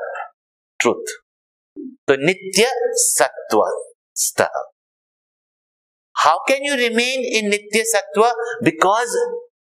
truth. 0.81 1.07
So 2.09 2.17
Nitya 2.17 2.71
Sattvasta. 3.17 4.49
How 6.19 6.41
can 6.49 6.65
you 6.65 6.75
remain 6.75 7.25
in 7.25 7.51
Nitya 7.51 7.85
Sattva? 7.95 8.33
Because 8.63 9.17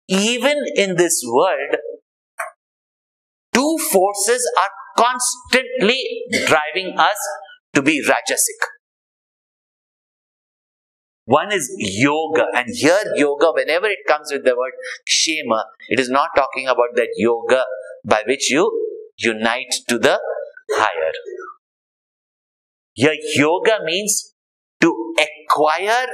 even 0.08 0.56
in 0.74 0.96
this 0.96 1.22
world, 1.26 1.76
two 3.54 3.76
forces 3.92 4.50
are 4.58 5.04
constantly 5.04 6.02
driving 6.46 6.98
us 6.98 7.16
to 7.74 7.82
be 7.82 8.02
Rajasic. 8.02 8.60
One 11.26 11.52
is 11.52 11.72
yoga, 11.78 12.46
and 12.56 12.66
here 12.74 13.04
yoga, 13.14 13.52
whenever 13.52 13.86
it 13.86 13.98
comes 14.08 14.32
with 14.32 14.44
the 14.44 14.56
word 14.56 14.72
Kshema, 15.08 15.62
it 15.88 16.00
is 16.00 16.08
not 16.08 16.30
talking 16.34 16.66
about 16.66 16.88
that 16.96 17.10
yoga 17.16 17.64
by 18.04 18.22
which 18.26 18.50
you 18.50 18.68
unite 19.16 19.72
to 19.88 19.98
the 19.98 20.18
higher. 20.72 21.12
Here, 22.94 23.14
yoga 23.36 23.78
means 23.84 24.34
to 24.80 25.14
acquire 25.18 26.06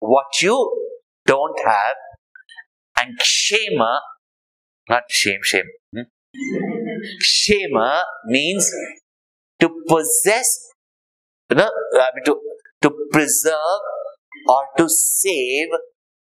what 0.00 0.26
you 0.40 0.56
don't 1.26 1.58
have, 1.64 1.96
and 2.98 3.18
Kshema, 3.18 3.98
not 4.88 5.02
shame, 5.08 5.40
shame. 5.42 5.66
hmm? 5.94 6.02
Kshema 7.22 8.02
means 8.26 8.70
to 9.60 9.70
possess, 9.88 10.72
you 11.50 11.56
know, 11.56 11.70
I 11.94 12.10
mean 12.14 12.24
to, 12.26 12.38
to 12.82 12.90
preserve 13.12 13.80
or 14.48 14.62
to 14.78 14.88
save 14.88 15.68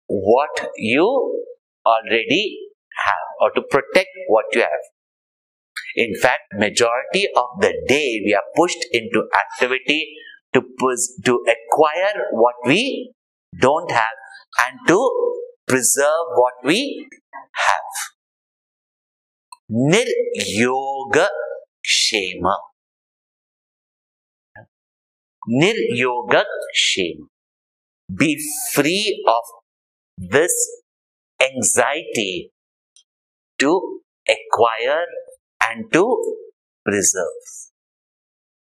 what 0.06 0.68
you 0.76 1.42
already 1.86 2.58
have 3.04 3.26
or 3.40 3.50
to 3.52 3.62
protect 3.62 4.10
what 4.28 4.44
you 4.52 4.60
have. 4.60 4.84
In 5.96 6.14
fact, 6.20 6.42
majority 6.54 7.28
of 7.36 7.46
the 7.60 7.72
day 7.86 8.20
we 8.24 8.34
are 8.34 8.42
pushed 8.56 8.84
into 8.92 9.28
activity 9.36 10.14
to, 10.54 10.62
to 11.24 11.44
acquire 11.54 12.26
what 12.32 12.54
we 12.64 13.12
don't 13.60 13.90
have 13.90 14.18
and 14.66 14.78
to 14.88 14.98
preserve 15.66 16.26
what 16.36 16.54
we 16.64 17.08
have. 17.52 17.94
Nir-yoga 19.68 21.28
kshema. 21.84 22.56
Nir-yoga 25.46 26.44
kshema. 26.76 27.26
Be 28.16 28.38
free 28.72 29.24
of 29.26 30.28
this 30.30 30.52
anxiety 31.40 32.52
to 33.58 34.00
acquire 34.28 35.04
and 35.68 35.92
to 35.92 36.04
preserve. 36.84 37.73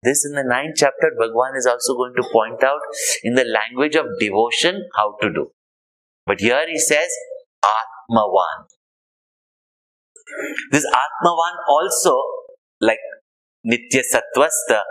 This 0.01 0.25
in 0.25 0.33
the 0.33 0.43
ninth 0.43 0.75
chapter, 0.77 1.11
Bhagwan 1.17 1.57
is 1.57 1.65
also 1.65 1.93
going 1.93 2.13
to 2.15 2.23
point 2.31 2.63
out 2.63 2.79
in 3.23 3.35
the 3.35 3.43
language 3.43 3.95
of 3.95 4.05
devotion 4.19 4.87
how 4.95 5.15
to 5.21 5.29
do. 5.29 5.51
But 6.25 6.39
here 6.39 6.65
he 6.69 6.79
says 6.79 7.09
Atmavan. 7.63 8.67
This 10.71 10.85
Atmavan 10.85 11.55
also, 11.67 12.15
like 12.79 12.99
Nitya 13.65 14.03
Sattvasta, 14.13 14.81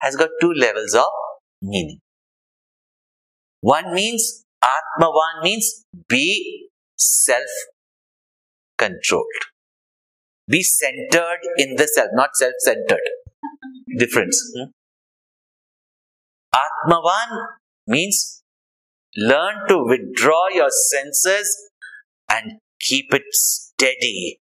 has 0.00 0.14
got 0.14 0.28
two 0.40 0.52
levels 0.52 0.94
of 0.94 1.10
meaning. 1.60 1.98
One 3.62 3.94
means 3.94 4.44
Atmavan 4.62 5.42
means 5.42 5.84
be 6.08 6.68
self 6.96 7.50
controlled. 8.78 9.26
Be 10.48 10.62
centered 10.62 11.40
in 11.56 11.76
the 11.76 11.88
self, 11.88 12.10
not 12.12 12.30
self 12.34 12.54
centered. 12.58 13.00
Difference. 13.98 14.40
hmm? 14.56 14.70
Atmavan 16.54 17.46
means 17.86 18.42
learn 19.16 19.68
to 19.68 19.84
withdraw 19.84 20.48
your 20.52 20.70
senses 20.70 21.70
and 22.30 22.58
keep 22.80 23.12
it 23.12 23.22
steady 23.30 24.38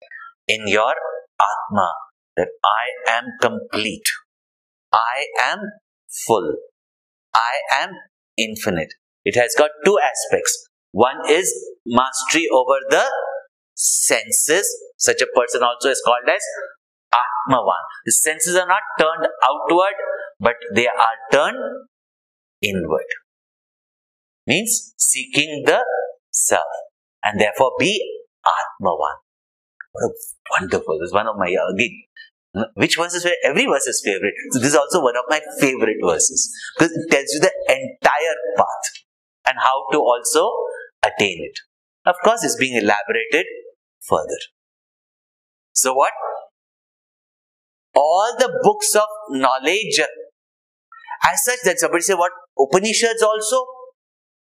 in 0.47 0.67
your 0.67 0.93
Atma 1.39 1.91
that 2.35 2.49
I 2.63 3.11
am 3.11 3.25
complete. 3.41 4.07
I 4.93 5.25
am 5.41 5.59
full. 6.25 6.55
I 7.33 7.83
am 7.83 7.89
infinite. 8.37 8.93
It 9.23 9.35
has 9.35 9.53
got 9.57 9.71
two 9.85 9.97
aspects. 9.99 10.67
One 10.91 11.17
is 11.29 11.53
mastery 11.85 12.47
over 12.51 12.79
the 12.89 13.05
senses. 13.75 14.67
Such 14.97 15.21
a 15.21 15.27
person 15.35 15.61
also 15.63 15.89
is 15.89 16.01
called 16.05 16.27
as 16.27 16.41
Atmavan. 17.13 17.83
The 18.05 18.11
senses 18.11 18.55
are 18.55 18.67
not 18.67 18.81
turned 18.99 19.27
outward, 19.43 19.95
but 20.39 20.55
they 20.73 20.87
are 20.87 21.15
turned 21.31 21.87
inward. 22.61 23.09
Means 24.47 24.93
seeking 24.97 25.63
the 25.65 25.83
self 26.31 26.63
and 27.23 27.39
therefore 27.39 27.71
be 27.79 28.01
Atmavan. 28.45 29.17
What 29.91 30.03
a 30.03 30.61
wonderful, 30.61 30.99
this 30.99 31.07
is 31.07 31.13
one 31.13 31.27
of 31.27 31.35
my, 31.37 31.47
uh, 31.47 31.73
again, 31.73 32.03
which 32.75 32.95
verse 32.97 33.13
is 33.13 33.23
favorite? 33.23 33.39
Every 33.43 33.65
verse 33.65 33.85
is 33.85 34.01
favorite. 34.03 34.33
So 34.51 34.59
this 34.59 34.69
is 34.69 34.75
also 34.75 35.01
one 35.01 35.15
of 35.15 35.23
my 35.29 35.39
favorite 35.59 35.97
verses 36.03 36.51
because 36.75 36.91
it 36.91 37.11
tells 37.11 37.29
you 37.33 37.39
the 37.39 37.53
entire 37.67 38.35
path 38.57 38.85
and 39.45 39.57
how 39.59 39.85
to 39.91 39.99
also 39.99 40.49
attain 41.03 41.37
it. 41.43 41.59
Of 42.05 42.15
course, 42.23 42.43
it's 42.43 42.55
being 42.55 42.75
elaborated 42.75 43.45
further. 44.01 44.39
So 45.73 45.93
what? 45.93 46.11
All 48.01 48.33
the 48.39 48.49
books 48.63 48.95
of 48.95 49.09
knowledge, 49.29 49.99
as 51.29 51.43
such, 51.43 51.59
that 51.65 51.79
somebody 51.79 52.01
say 52.01 52.13
what 52.13 52.31
Upanishads 52.57 53.21
also. 53.21 53.65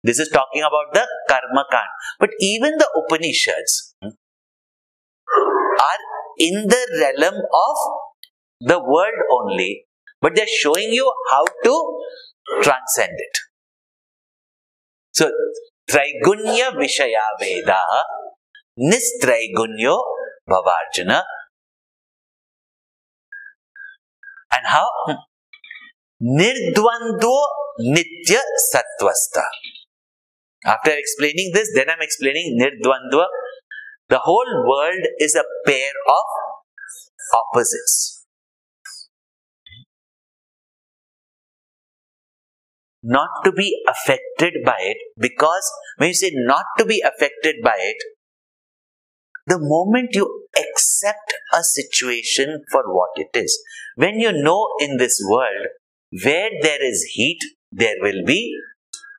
This 0.03 0.19
is 0.19 0.29
talking 0.29 0.61
about 0.61 0.93
the 0.93 1.07
Karma 1.27 1.65
Kand. 1.71 1.89
But 2.19 2.29
even 2.39 2.77
the 2.77 2.87
Upanishads 3.01 3.95
are 4.01 6.01
in 6.37 6.67
the 6.67 6.83
realm 7.01 7.35
of 7.35 7.77
the 8.61 8.79
world 8.79 9.19
only, 9.31 9.85
but 10.21 10.35
they're 10.35 10.45
showing 10.61 10.93
you 10.93 11.11
how 11.31 11.45
to 11.65 12.01
transcend 12.61 13.13
it. 13.17 13.37
So, 15.13 15.31
Traigunya 15.89 16.71
Vishaya 16.77 17.25
Veda, 17.39 17.79
Nistraigunya 18.77 19.97
Bhavarjuna. 20.47 21.23
And 24.51 24.65
how? 24.65 24.89
Nirdvandvo 26.21 27.37
Nitya 27.79 28.41
Sattvasta. 28.73 29.45
After 30.65 30.91
explaining 30.91 31.51
this, 31.53 31.71
then 31.73 31.89
I'm 31.89 32.01
explaining 32.01 32.59
Nirdvandva. 32.59 33.25
The 34.09 34.19
whole 34.19 34.65
world 34.67 35.05
is 35.19 35.35
a 35.35 35.43
pair 35.65 35.91
of 36.07 36.25
opposites. 37.33 38.25
Not 43.01 43.29
to 43.45 43.51
be 43.53 43.81
affected 43.87 44.55
by 44.65 44.75
it, 44.79 44.97
because 45.17 45.71
when 45.97 46.09
you 46.09 46.13
say 46.15 46.31
not 46.33 46.65
to 46.77 46.85
be 46.85 47.01
affected 47.01 47.55
by 47.63 47.75
it, 47.77 47.95
the 49.49 49.59
moment 49.59 50.09
you 50.13 50.47
accept 50.57 51.33
a 51.53 51.63
situation 51.63 52.63
for 52.71 52.83
what 52.93 53.09
it 53.15 53.29
is, 53.33 53.57
when 53.95 54.19
you 54.19 54.31
know 54.31 54.67
in 54.79 54.97
this 54.97 55.21
world 55.29 55.67
where 56.23 56.49
there 56.61 56.83
is 56.83 57.03
heat, 57.13 57.39
there 57.71 57.95
will 58.01 58.23
be 58.25 58.55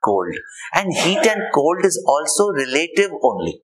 cold. 0.04 0.34
And 0.74 0.92
heat 0.92 1.26
and 1.26 1.42
cold 1.54 1.84
is 1.84 2.02
also 2.06 2.50
relative 2.52 3.10
only. 3.22 3.62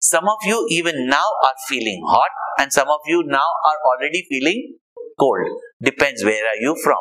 Some 0.00 0.24
of 0.24 0.38
you 0.44 0.66
even 0.70 1.08
now 1.08 1.26
are 1.44 1.54
feeling 1.68 2.02
hot, 2.06 2.30
and 2.58 2.72
some 2.72 2.88
of 2.88 3.00
you 3.06 3.24
now 3.26 3.48
are 3.70 3.78
already 3.90 4.24
feeling 4.28 4.76
cold. 5.18 5.48
Depends 5.82 6.24
where 6.24 6.46
are 6.46 6.60
you 6.60 6.76
from. 6.82 6.98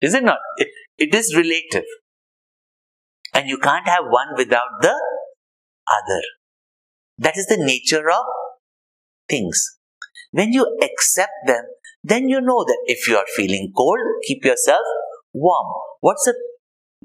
Is 0.00 0.14
it 0.14 0.24
not? 0.24 0.38
It, 0.58 0.68
it 0.98 1.14
is 1.14 1.34
relative. 1.34 1.88
And 3.32 3.48
you 3.48 3.58
can't 3.58 3.88
have 3.88 4.04
one 4.08 4.36
without 4.36 4.80
the 4.80 4.94
other. 5.98 6.22
That 7.18 7.36
is 7.36 7.46
the 7.46 7.56
nature 7.56 8.10
of 8.10 8.24
things. 9.28 9.78
When 10.32 10.52
you 10.52 10.78
accept 10.82 11.32
them, 11.46 11.64
then 12.02 12.28
you 12.28 12.40
know 12.40 12.64
that 12.64 12.78
if 12.86 13.08
you 13.08 13.16
are 13.16 13.26
feeling 13.34 13.72
cold, 13.76 13.98
keep 14.26 14.44
yourself 14.44 14.82
warm. 15.32 15.66
What's 16.00 16.24
the 16.24 16.34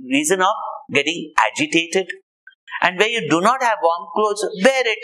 reason 0.03 0.41
of 0.41 0.55
getting 0.91 1.33
agitated. 1.37 2.07
And 2.81 2.97
where 2.99 3.09
you 3.09 3.27
do 3.29 3.41
not 3.41 3.61
have 3.63 3.77
warm 3.81 4.07
clothes, 4.13 4.45
wear 4.63 4.83
it. 4.85 4.97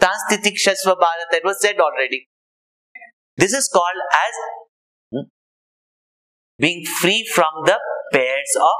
Tanstitikshasva 0.00 0.94
Bharat, 0.96 1.30
that 1.32 1.42
was 1.44 1.60
said 1.60 1.76
already. 1.78 2.28
This 3.36 3.52
is 3.52 3.68
called 3.72 4.00
as 4.12 4.34
hmm, 5.12 5.28
being 6.58 6.84
free 6.84 7.26
from 7.34 7.64
the 7.64 7.78
pairs 8.12 8.52
of 8.56 8.78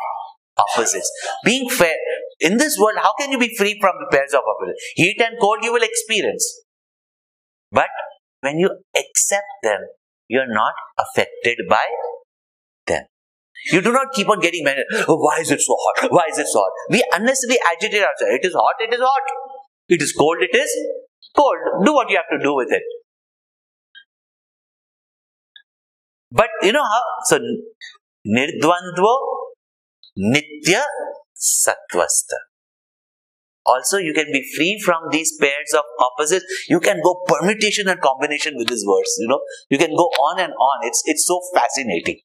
opposites. 0.58 1.10
Being 1.44 1.68
fair. 1.68 1.94
In 2.40 2.56
this 2.58 2.76
world, 2.78 2.98
how 3.02 3.12
can 3.18 3.32
you 3.32 3.38
be 3.38 3.54
free 3.56 3.78
from 3.80 3.94
the 3.98 4.06
pairs 4.10 4.32
of 4.32 4.40
opposites? 4.46 4.82
Heat 4.94 5.20
and 5.20 5.38
cold 5.40 5.58
you 5.62 5.72
will 5.72 5.82
experience. 5.82 6.62
But 7.70 7.88
when 8.40 8.58
you 8.58 8.70
accept 8.96 9.46
them, 9.62 9.80
you 10.28 10.40
are 10.40 10.52
not 10.52 10.74
affected 10.98 11.58
by 11.68 11.84
them. 12.86 13.04
You 13.72 13.80
do 13.80 13.92
not 13.92 14.08
keep 14.14 14.28
on 14.28 14.40
getting 14.40 14.64
mad. 14.64 14.76
Oh, 15.08 15.16
why 15.16 15.38
is 15.40 15.50
it 15.50 15.60
so 15.60 15.76
hot? 15.76 16.10
Why 16.10 16.26
is 16.30 16.38
it 16.38 16.46
so 16.46 16.60
hot? 16.60 16.72
We 16.90 17.02
unnecessarily 17.12 17.58
agitate 17.72 18.02
ourselves. 18.02 18.34
It 18.38 18.46
is 18.46 18.54
hot, 18.54 18.74
it 18.80 18.94
is 18.94 19.00
hot. 19.00 19.22
It 19.88 20.02
is 20.02 20.12
cold, 20.12 20.36
it 20.40 20.56
is 20.56 20.70
cold. 21.34 21.56
Do 21.84 21.94
what 21.94 22.10
you 22.10 22.16
have 22.16 22.38
to 22.38 22.42
do 22.42 22.54
with 22.54 22.68
it. 22.70 22.82
But 26.30 26.48
you 26.62 26.72
know 26.72 26.84
how? 26.84 27.02
So, 27.24 27.38
nirdvandvo 28.26 29.12
nitya 30.18 30.82
sattvasta. 31.34 32.36
Also, 33.64 33.98
you 33.98 34.14
can 34.14 34.26
be 34.32 34.42
free 34.56 34.80
from 34.82 35.10
these 35.12 35.36
pairs 35.38 35.74
of 35.74 35.84
opposites. 36.00 36.44
You 36.68 36.80
can 36.80 37.00
go 37.04 37.22
permutation 37.26 37.86
and 37.86 38.00
combination 38.00 38.54
with 38.56 38.68
these 38.68 38.84
words. 38.86 39.14
You 39.18 39.28
know, 39.28 39.40
you 39.68 39.78
can 39.78 39.90
go 39.90 40.08
on 40.28 40.40
and 40.40 40.52
on. 40.52 40.86
It's 40.88 41.02
it's 41.04 41.26
so 41.26 41.38
fascinating. 41.54 42.20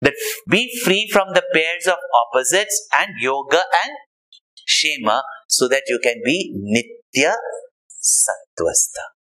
That 0.00 0.14
be 0.50 0.70
free 0.84 1.08
from 1.12 1.28
the 1.34 1.42
pairs 1.52 1.86
of 1.86 1.98
opposites 2.22 2.88
and 2.98 3.10
yoga 3.20 3.62
and 3.84 3.92
kshema, 4.64 5.20
so 5.46 5.68
that 5.68 5.82
you 5.88 6.00
can 6.02 6.22
be 6.24 6.56
nitya 6.56 7.34
sattvasta. 8.00 9.13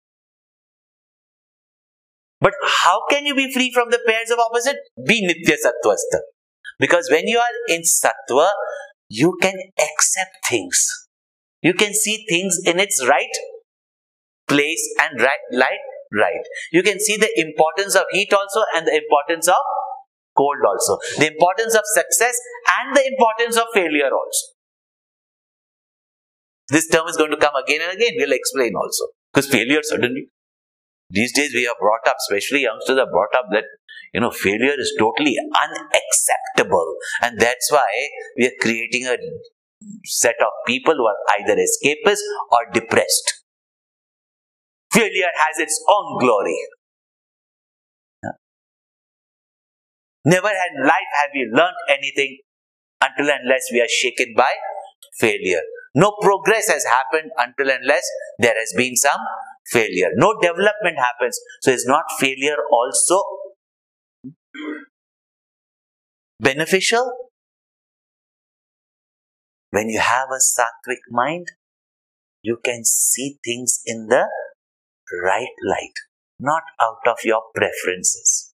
But 2.43 2.53
how 2.83 3.01
can 3.09 3.25
you 3.25 3.33
be 3.33 3.51
free 3.53 3.71
from 3.73 3.89
the 3.89 3.99
pairs 4.05 4.29
of 4.29 4.39
opposite? 4.39 4.75
Be 5.07 5.17
nitya 5.25 5.55
sattvasta. 5.65 6.19
Because 6.77 7.09
when 7.09 7.27
you 7.27 7.39
are 7.39 7.55
in 7.69 7.83
sattva, 7.83 8.49
you 9.07 9.37
can 9.41 9.55
accept 9.79 10.35
things. 10.49 10.85
You 11.61 11.73
can 11.73 11.93
see 11.93 12.25
things 12.29 12.59
in 12.65 12.79
its 12.79 13.05
right 13.07 13.35
place 14.49 14.83
and 15.01 15.21
right 15.21 15.45
light 15.51 15.85
right. 16.13 16.45
You 16.71 16.83
can 16.83 16.99
see 16.99 17.15
the 17.17 17.31
importance 17.39 17.95
of 17.95 18.03
heat 18.11 18.33
also 18.33 18.61
and 18.75 18.85
the 18.85 18.95
importance 18.95 19.47
of 19.47 19.63
cold 20.37 20.57
also. 20.67 20.99
The 21.17 21.31
importance 21.31 21.75
of 21.75 21.83
success 21.85 22.35
and 22.81 22.95
the 22.95 23.05
importance 23.07 23.57
of 23.57 23.67
failure 23.73 24.11
also. 24.11 24.45
This 26.69 26.89
term 26.89 27.07
is 27.07 27.17
going 27.17 27.31
to 27.31 27.37
come 27.37 27.55
again 27.55 27.81
and 27.81 27.93
again. 27.97 28.13
We'll 28.17 28.33
explain 28.33 28.73
also. 28.75 29.05
Because 29.31 29.49
failure 29.49 29.81
suddenly. 29.81 30.27
These 31.13 31.31
days 31.33 31.53
we 31.53 31.67
are 31.67 31.75
brought 31.79 32.07
up, 32.07 32.17
especially 32.25 32.63
youngsters 32.63 32.97
are 32.97 33.09
brought 33.09 33.35
up 33.37 33.45
that 33.51 33.65
you 34.13 34.21
know 34.21 34.31
failure 34.31 34.73
is 34.77 34.93
totally 34.97 35.35
unacceptable. 35.37 36.95
And 37.21 37.39
that's 37.39 37.71
why 37.71 38.09
we 38.35 38.47
are 38.47 38.57
creating 38.59 39.05
a 39.05 39.17
set 40.05 40.35
of 40.41 40.49
people 40.65 40.95
who 40.95 41.05
are 41.05 41.21
either 41.37 41.55
escapists 41.55 42.25
or 42.51 42.65
depressed. 42.73 43.45
Failure 44.91 45.33
has 45.35 45.59
its 45.59 45.83
own 45.87 46.19
glory. 46.19 46.57
Never 50.25 50.49
in 50.49 50.87
life 50.87 51.11
have 51.21 51.31
we 51.35 51.45
learned 51.53 51.75
anything 51.89 52.39
until 53.01 53.29
unless 53.29 53.69
we 53.71 53.81
are 53.81 53.89
shaken 53.89 54.33
by 54.35 54.49
failure. 55.19 55.61
No 55.93 56.15
progress 56.21 56.69
has 56.69 56.85
happened 56.85 57.29
until 57.37 57.69
unless 57.69 58.07
there 58.39 58.55
has 58.57 58.73
been 58.75 58.95
some 58.95 59.19
failure. 59.67 60.09
No 60.15 60.35
development 60.41 60.97
happens. 60.97 61.39
So 61.61 61.71
is 61.71 61.85
not 61.85 62.03
failure 62.19 62.57
also 62.71 63.21
beneficial? 66.39 67.11
When 69.71 69.89
you 69.89 69.99
have 69.99 70.29
a 70.29 70.37
sattvic 70.37 71.01
mind, 71.09 71.47
you 72.41 72.59
can 72.63 72.83
see 72.83 73.37
things 73.43 73.81
in 73.85 74.07
the 74.07 74.27
right 75.23 75.55
light, 75.65 75.97
not 76.39 76.63
out 76.81 77.07
of 77.07 77.17
your 77.23 77.41
preferences. 77.55 78.53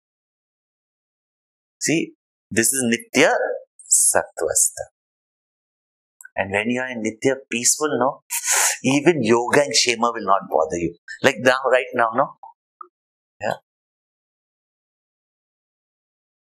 See, 1.80 2.14
this 2.50 2.72
is 2.72 2.82
Nitya 2.82 3.34
Sattvasta. 3.88 4.93
And 6.36 6.50
when 6.50 6.68
you 6.70 6.80
are 6.80 6.90
in 6.90 7.02
Nitya 7.02 7.36
peaceful, 7.50 7.96
no, 7.98 8.22
even 8.82 9.22
yoga 9.22 9.62
and 9.62 9.72
kshema 9.72 10.12
will 10.12 10.26
not 10.26 10.42
bother 10.50 10.76
you. 10.76 10.94
Like 11.22 11.36
now, 11.38 11.58
right 11.70 11.86
now, 11.94 12.10
no? 12.14 12.36
Yeah. 13.40 13.54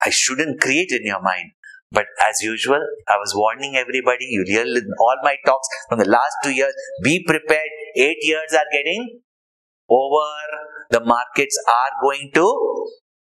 I 0.04 0.10
shouldn't 0.10 0.60
create 0.60 0.90
in 0.92 1.04
your 1.04 1.22
mind. 1.22 1.52
But 1.90 2.04
as 2.28 2.42
usual, 2.42 2.84
I 3.08 3.16
was 3.16 3.32
warning 3.34 3.76
everybody, 3.76 4.26
you 4.26 4.44
hear 4.46 4.64
all 5.00 5.16
my 5.22 5.36
talks 5.46 5.68
from 5.88 5.98
the 6.00 6.08
last 6.08 6.36
two 6.44 6.50
years, 6.50 6.74
be 7.02 7.24
prepared. 7.26 7.70
Eight 7.96 8.18
years 8.20 8.52
are 8.52 8.68
getting 8.70 9.20
over. 9.88 10.28
The 10.90 11.00
markets 11.00 11.58
are 11.66 12.02
going 12.02 12.30
to 12.34 12.86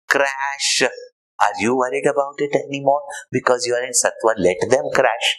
crash. 0.09 0.81
Are 1.39 1.53
you 1.59 1.77
worried 1.77 2.07
about 2.07 2.33
it 2.39 2.55
anymore? 2.55 3.01
Because 3.31 3.65
you 3.67 3.75
are 3.75 3.83
in 3.83 3.91
Sattva, 3.91 4.33
let 4.37 4.57
them 4.69 4.85
crash. 4.93 5.37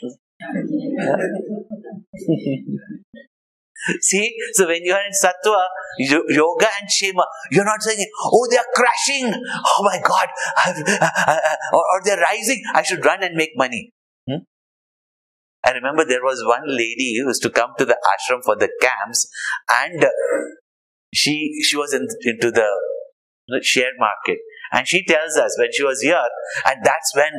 See, 4.01 4.35
so 4.53 4.67
when 4.67 4.83
you 4.83 4.93
are 4.93 5.01
in 5.01 5.13
sattva, 5.13 5.67
yoga 5.99 6.67
and 6.81 6.89
kshema, 6.89 7.25
you're 7.51 7.65
not 7.65 7.81
saying, 7.81 8.05
"Oh, 8.25 8.47
they 8.51 8.57
are 8.57 8.67
crashing! 8.75 9.33
Oh 9.33 9.83
my 9.83 10.01
God!" 10.05 10.27
Uh, 10.67 10.73
uh, 11.01 11.09
uh, 11.29 11.39
or, 11.73 11.79
or, 11.79 12.03
they're 12.05 12.21
rising. 12.21 12.61
I 12.75 12.83
should 12.83 13.05
run 13.05 13.23
and 13.23 13.37
make 13.37 13.51
money. 13.57 13.93
Hmm? 14.29 14.43
I 15.65 15.71
remember 15.71 16.05
there 16.05 16.25
was 16.25 16.43
one 16.45 16.65
lady 16.67 17.19
who 17.19 17.29
used 17.29 17.43
to 17.43 17.51
come 17.51 17.71
to 17.79 17.85
the 17.85 17.97
ashram 18.05 18.43
for 18.45 18.57
the 18.57 18.69
camps, 18.81 19.29
and 19.71 20.05
she 21.15 21.53
she 21.63 21.77
was 21.77 21.95
in, 21.95 22.09
into 22.25 22.51
the 22.51 22.67
share 23.63 23.93
market, 23.99 24.39
and 24.73 24.89
she 24.89 25.05
tells 25.05 25.37
us 25.37 25.57
when 25.57 25.69
she 25.73 25.85
was 25.85 26.03
here, 26.03 26.29
and 26.67 26.85
that's 26.85 27.15
when 27.15 27.33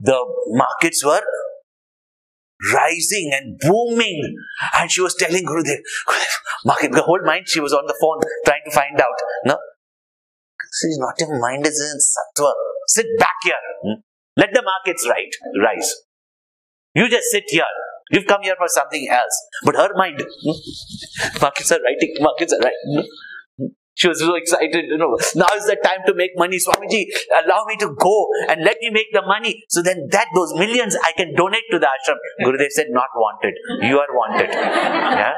the 0.00 0.24
markets 0.48 1.04
were 1.04 1.22
rising 2.72 3.30
and 3.34 3.58
booming. 3.60 4.36
And 4.78 4.90
she 4.90 5.00
was 5.00 5.14
telling 5.14 5.44
Gurudev, 5.44 5.78
market, 6.64 6.92
the 6.92 7.02
whole 7.02 7.20
mind 7.24 7.48
she 7.48 7.60
was 7.60 7.72
on 7.72 7.86
the 7.86 7.96
phone 8.00 8.20
trying 8.44 8.62
to 8.64 8.70
find 8.70 9.00
out. 9.00 9.18
No? 9.44 9.58
See, 10.72 10.94
not 10.98 11.14
your 11.20 11.38
mind 11.38 11.66
is 11.66 11.80
in 11.80 11.98
sattva. 11.98 12.52
Sit 12.88 13.06
back 13.18 13.36
here. 13.42 13.54
Hmm? 13.82 14.00
Let 14.36 14.50
the 14.52 14.62
markets 14.62 15.06
right, 15.08 15.32
rise. 15.62 15.94
You 16.94 17.08
just 17.08 17.30
sit 17.30 17.44
here. 17.48 17.64
You've 18.10 18.26
come 18.26 18.42
here 18.42 18.54
for 18.56 18.68
something 18.68 19.08
else. 19.10 19.46
But 19.64 19.76
her 19.76 19.90
mind, 19.94 20.20
hmm? 20.20 21.40
markets 21.40 21.72
are 21.72 21.80
writing, 21.82 22.14
markets 22.20 22.52
are 22.52 22.60
right. 22.60 22.74
Hmm? 22.88 23.00
She 23.96 24.08
was 24.08 24.20
so 24.20 24.34
excited, 24.34 24.84
you 24.88 24.98
know. 24.98 25.16
Now 25.34 25.48
is 25.56 25.64
the 25.64 25.76
time 25.82 26.04
to 26.06 26.14
make 26.14 26.32
money. 26.36 26.58
Swamiji, 26.58 27.06
allow 27.42 27.64
me 27.64 27.76
to 27.78 27.96
go 27.98 28.28
and 28.50 28.62
let 28.62 28.76
me 28.82 28.90
make 28.90 29.06
the 29.10 29.22
money. 29.22 29.64
So 29.70 29.80
then 29.80 30.08
that, 30.12 30.28
those 30.34 30.52
millions 30.52 30.94
I 31.02 31.12
can 31.12 31.34
donate 31.34 31.64
to 31.70 31.78
the 31.78 31.88
ashram. 31.88 32.20
Gurudev 32.44 32.70
said, 32.70 32.88
not 32.90 33.08
wanted. 33.16 33.54
You 33.82 33.98
are 33.98 34.12
wanted. 34.12 34.50
Yeah? 35.16 35.32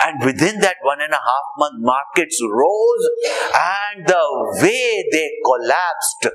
And 0.00 0.24
within 0.24 0.60
that 0.60 0.76
one 0.82 1.00
and 1.00 1.12
a 1.12 1.16
half 1.16 1.46
month, 1.56 1.74
markets 1.78 2.38
rose 2.42 3.08
and 3.54 4.06
the 4.06 4.60
way 4.62 5.04
they 5.10 5.30
collapsed. 5.44 6.28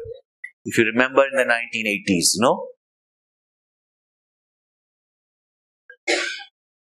If 0.66 0.78
you 0.78 0.86
remember 0.86 1.24
in 1.24 1.38
the 1.38 1.46
1980s, 1.46 2.34
no? 2.38 2.68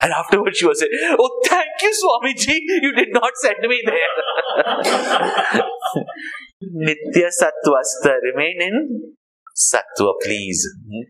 And 0.07 0.14
afterwards 0.14 0.57
she 0.57 0.66
was 0.66 0.79
saying, 0.79 0.92
Oh, 1.19 1.40
thank 1.45 1.66
you, 1.83 1.90
Swamiji. 1.90 2.61
You 2.81 2.92
did 2.95 3.09
not 3.11 3.33
send 3.42 3.57
me 3.62 3.83
there. 3.85 4.12
Nitya 6.62 7.31
Sattvasta. 7.35 8.14
Remain 8.23 8.62
in 8.62 9.14
Sattva, 9.57 10.12
please. 10.23 10.64
Hmm? 10.87 11.09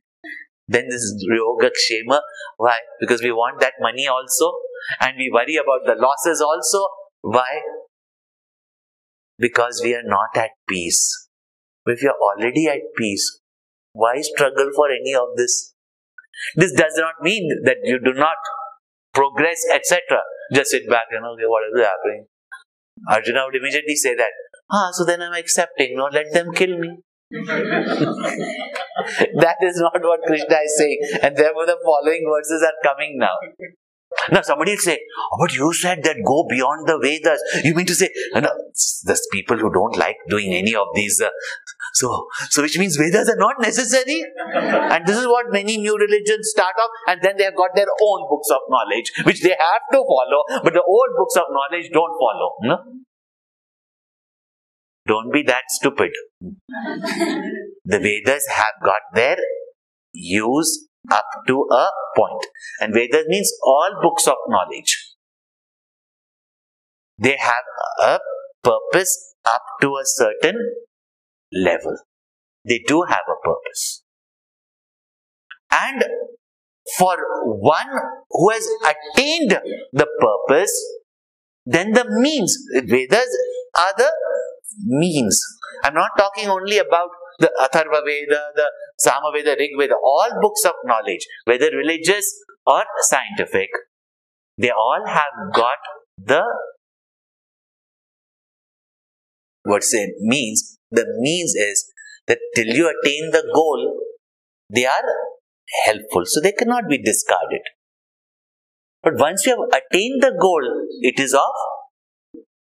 Then 0.67 0.87
this 0.89 1.03
is 1.03 1.27
Yoga 1.29 1.69
Kshema. 1.69 2.21
Why? 2.57 2.79
Because 2.99 3.23
we 3.23 3.33
want 3.33 3.61
that 3.61 3.75
money 3.81 4.07
also. 4.07 4.55
And 5.03 5.19
we 5.19 5.31
worry 5.31 5.57
about 5.57 5.85
the 5.85 6.01
losses 6.01 6.41
also. 6.41 6.87
Why? 7.21 7.61
Because 9.39 9.83
we 9.85 9.95
are 9.95 10.07
not 10.07 10.43
at 10.43 10.53
peace. 10.67 11.29
If 11.85 12.03
you 12.03 12.09
are 12.09 12.19
already 12.19 12.67
at 12.67 12.81
peace, 12.97 13.41
why 13.93 14.23
struggle 14.23 14.71
for 14.75 14.91
any 14.91 15.15
of 15.15 15.37
this? 15.37 15.75
This 16.55 16.73
does 16.73 16.95
not 16.97 17.15
mean 17.21 17.47
that 17.65 17.77
you 17.85 18.01
do 18.03 18.15
not 18.15 18.37
progress, 19.17 19.65
etc. 19.73 20.21
Just 20.53 20.71
sit 20.71 20.89
back 20.89 21.09
and 21.11 21.27
okay, 21.33 21.49
what 21.49 21.65
is 21.73 21.81
happening? 21.81 22.29
Arjuna 23.09 23.47
would 23.47 23.57
immediately 23.57 23.97
say 23.97 24.15
that, 24.15 24.31
ah, 24.71 24.91
so 24.93 25.05
then 25.05 25.23
I'm 25.23 25.33
accepting, 25.33 25.97
no, 25.97 26.09
let 26.13 26.33
them 26.33 26.53
kill 26.53 26.79
me. 26.79 26.99
that 27.31 27.57
is 29.63 29.81
not 29.81 30.01
what 30.01 30.21
Krishna 30.27 30.57
is 30.65 30.79
saying, 30.79 31.01
and 31.23 31.37
therefore 31.37 31.67
the 31.67 31.77
following 31.85 32.25
verses 32.29 32.63
are 32.63 32.75
coming 32.85 33.19
now. 33.19 33.37
Now 34.31 34.43
somebody 34.43 34.73
will 34.73 34.79
say, 34.79 34.99
oh, 35.33 35.39
but 35.41 35.55
you 35.55 35.73
said 35.73 36.03
that 36.05 36.17
go 36.25 36.47
beyond 36.49 36.89
the 36.89 36.99
Vedas. 37.03 37.41
You 37.65 37.75
mean 37.75 37.87
to 37.87 37.95
say, 37.95 38.11
no, 38.35 38.41
no, 38.41 38.51
there's 39.05 39.27
people 39.33 39.57
who 39.57 39.73
don't 39.73 39.97
like 39.97 40.17
doing 40.29 40.53
any 40.53 40.75
of 40.75 40.87
these. 40.95 41.21
Uh, 41.21 41.31
so, 41.95 42.27
so 42.51 42.63
which 42.63 42.79
means 42.79 42.97
Vedas 42.97 43.29
are 43.29 43.37
not 43.37 43.57
necessary. 43.61 44.25
And 44.55 45.07
this 45.07 45.17
is 45.17 45.27
what 45.27 45.47
many 45.51 45.77
new 45.79 45.97
religions 45.97 46.51
start 46.51 46.75
off, 46.79 46.91
and 47.09 47.21
then 47.23 47.37
they 47.37 47.45
have 47.45 47.57
got 47.57 47.71
their 47.75 47.87
own 48.03 48.27
books 48.29 48.49
of 48.51 48.61
knowledge, 48.69 49.13
which 49.25 49.43
they 49.43 49.51
have 49.59 49.83
to 49.93 49.99
follow, 49.99 50.43
but 50.63 50.73
the 50.73 50.83
old 50.83 51.11
books 51.17 51.37
of 51.37 51.45
knowledge 51.51 51.91
don't 51.93 52.15
follow. 52.19 52.55
No? 52.63 52.79
Don't 55.07 55.33
be 55.33 55.43
that 55.45 55.63
stupid. 55.69 56.11
The 57.85 57.99
Vedas 58.01 58.47
have 58.51 58.75
got 58.85 59.01
their 59.15 59.37
use 60.13 60.89
up 61.11 61.27
to 61.47 61.67
a 61.71 61.89
point. 62.17 62.47
And 62.81 62.95
Vedas 62.95 63.25
means 63.29 63.53
all 63.63 63.91
books 64.03 64.27
of 64.27 64.37
knowledge. 64.49 65.15
They 67.19 67.37
have 67.39 67.65
a 68.03 68.19
purpose 68.63 69.35
up 69.45 69.63
to 69.81 69.89
a 69.97 70.05
certain 70.05 70.57
level. 71.53 71.97
They 72.65 72.81
do 72.87 73.03
have 73.09 73.25
a 73.29 73.47
purpose. 73.47 74.03
And 75.71 76.05
for 76.97 77.17
one 77.45 77.89
who 78.31 78.51
has 78.51 78.67
attained 78.83 79.59
the 79.93 80.07
purpose, 80.21 80.73
then 81.65 81.93
the 81.93 82.05
means, 82.09 82.57
Vedas 82.75 83.29
are 83.77 83.93
the 83.97 84.11
means. 84.85 85.43
I'm 85.85 85.95
not 85.95 86.11
talking 86.17 86.49
only 86.49 86.79
about 86.79 87.11
the 87.39 87.51
Atharva 87.61 88.05
Veda, 88.05 88.41
the 88.55 88.71
Samaveda, 89.05 89.57
Rig 89.59 89.71
Veda, 89.79 89.95
all 89.95 90.29
books 90.41 90.65
of 90.65 90.75
knowledge, 90.85 91.27
whether 91.45 91.71
religious 91.71 92.27
or 92.67 92.85
scientific, 93.01 93.69
they 94.59 94.71
all 94.71 95.05
have 95.07 95.53
got 95.55 95.79
the 96.19 96.43
what's 99.65 99.93
it 99.93 100.15
means. 100.21 100.79
The 100.91 101.05
means 101.19 101.55
is 101.55 101.93
that 102.27 102.39
till 102.55 102.67
you 102.67 102.89
attain 102.89 103.31
the 103.33 103.45
goal, 103.55 104.01
they 104.71 104.87
are 104.87 105.09
helpful, 105.85 106.23
so 106.25 106.41
they 106.41 106.53
cannot 106.53 106.89
be 106.89 106.99
discarded. 107.03 107.61
But 109.03 109.15
once 109.17 109.47
you 109.47 109.53
have 109.53 109.81
attained 109.81 110.23
the 110.23 110.37
goal, 110.41 110.63
it 111.01 111.21
is 111.21 111.35
of 111.35 111.43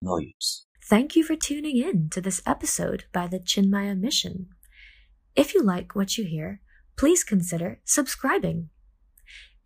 no 0.03 0.19
use. 0.19 0.67
Thank 0.93 1.17
you 1.17 1.25
for 1.25 1.37
tuning 1.37 1.79
in 1.79 2.11
to 2.11 2.21
this 2.21 2.43
episode 2.45 3.05
by 3.15 3.27
the 3.27 3.39
Chinmaya 3.39 3.99
Mission. 3.99 4.49
If 5.35 5.55
you 5.55 5.63
like 5.63 5.95
what 5.95 6.19
you 6.19 6.25
hear, 6.27 6.61
please 6.99 7.25
consider 7.25 7.81
subscribing. 7.83 8.69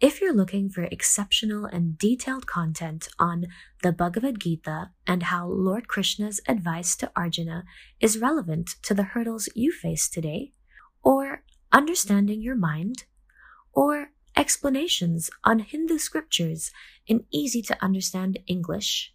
If 0.01 0.21
you're 0.21 0.33
looking 0.33 0.71
for 0.71 0.85
exceptional 0.85 1.65
and 1.65 1.99
detailed 1.99 2.47
content 2.47 3.09
on 3.19 3.47
the 3.83 3.91
Bhagavad 3.91 4.39
Gita 4.39 4.91
and 5.05 5.25
how 5.25 5.49
Lord 5.49 5.89
Krishna's 5.89 6.41
advice 6.47 6.95
to 6.95 7.11
Arjuna 7.17 7.65
is 7.99 8.21
relevant 8.21 8.77
to 8.85 8.95
the 8.95 9.03
hurdles 9.03 9.49
you 9.57 9.73
face 9.73 10.09
today, 10.09 10.53
or 11.03 11.43
understanding 11.73 12.41
your 12.41 12.55
mind, 12.55 13.03
or 13.73 14.12
explanations 14.37 15.29
on 15.43 15.59
Hindu 15.59 15.99
scriptures 15.99 16.71
in 17.09 17.25
easy 17.33 17.62
to 17.62 17.85
understand 17.85 18.39
English, 18.47 19.12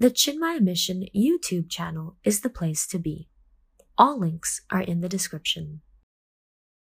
the 0.00 0.10
Chinmaya 0.10 0.62
Mission 0.62 1.04
YouTube 1.14 1.68
channel 1.68 2.16
is 2.24 2.40
the 2.40 2.48
place 2.48 2.86
to 2.86 2.98
be. 2.98 3.28
All 3.98 4.18
links 4.18 4.62
are 4.70 4.80
in 4.80 5.02
the 5.02 5.10
description. 5.10 5.82